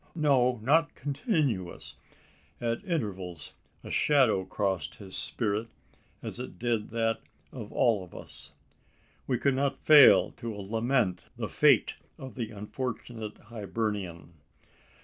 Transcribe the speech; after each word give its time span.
No; 0.15 0.59
not 0.63 0.95
continuous. 0.95 1.95
At 2.59 2.83
intervals, 2.83 3.53
a 3.83 3.91
shadow 3.91 4.45
crossed 4.45 4.95
his 4.95 5.15
spirit, 5.15 5.67
as 6.23 6.39
it 6.39 6.57
did 6.57 6.89
that 6.89 7.21
of 7.51 7.71
all 7.71 8.03
of 8.03 8.15
us. 8.15 8.53
We 9.27 9.37
could 9.37 9.53
not 9.53 9.77
fail 9.77 10.31
to 10.37 10.55
lament 10.55 11.25
the 11.37 11.49
fate 11.49 11.97
of 12.17 12.33
the 12.33 12.49
unfortunate 12.49 13.37
Hibernian. 13.37 14.33